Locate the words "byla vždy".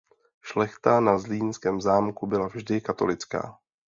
2.27-2.81